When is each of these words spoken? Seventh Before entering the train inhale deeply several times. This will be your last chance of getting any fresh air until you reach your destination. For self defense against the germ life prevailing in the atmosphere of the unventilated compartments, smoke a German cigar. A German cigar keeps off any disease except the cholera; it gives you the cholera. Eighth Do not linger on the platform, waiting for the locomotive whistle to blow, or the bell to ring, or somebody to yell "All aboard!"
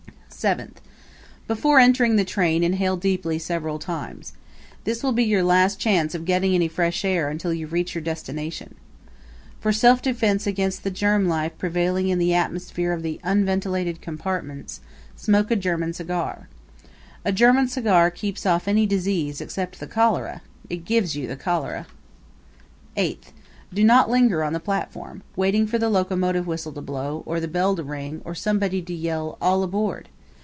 Seventh 0.33 0.81
Before 1.47 1.77
entering 1.79 2.15
the 2.15 2.25
train 2.25 2.63
inhale 2.63 2.97
deeply 2.97 3.37
several 3.37 3.77
times. 3.77 4.33
This 4.85 5.03
will 5.03 5.11
be 5.11 5.23
your 5.23 5.43
last 5.43 5.77
chance 5.79 6.15
of 6.15 6.25
getting 6.25 6.55
any 6.55 6.67
fresh 6.67 7.05
air 7.05 7.29
until 7.29 7.53
you 7.53 7.67
reach 7.67 7.93
your 7.93 8.01
destination. 8.03 8.73
For 9.59 9.71
self 9.71 10.01
defense 10.01 10.47
against 10.47 10.83
the 10.83 10.89
germ 10.89 11.27
life 11.27 11.55
prevailing 11.59 12.07
in 12.07 12.17
the 12.17 12.33
atmosphere 12.33 12.91
of 12.91 13.03
the 13.03 13.19
unventilated 13.23 14.01
compartments, 14.01 14.81
smoke 15.15 15.51
a 15.51 15.55
German 15.55 15.93
cigar. 15.93 16.49
A 17.23 17.31
German 17.31 17.67
cigar 17.67 18.09
keeps 18.09 18.43
off 18.43 18.67
any 18.67 18.87
disease 18.87 19.41
except 19.41 19.79
the 19.79 19.85
cholera; 19.85 20.41
it 20.71 20.85
gives 20.85 21.15
you 21.15 21.27
the 21.27 21.35
cholera. 21.35 21.85
Eighth 22.97 23.31
Do 23.71 23.83
not 23.83 24.09
linger 24.09 24.43
on 24.43 24.53
the 24.53 24.59
platform, 24.59 25.21
waiting 25.35 25.67
for 25.67 25.77
the 25.77 25.89
locomotive 25.89 26.47
whistle 26.47 26.71
to 26.73 26.81
blow, 26.81 27.21
or 27.27 27.39
the 27.39 27.47
bell 27.47 27.75
to 27.75 27.83
ring, 27.83 28.23
or 28.25 28.33
somebody 28.33 28.81
to 28.81 28.93
yell 28.95 29.37
"All 29.39 29.61
aboard!" 29.61 30.09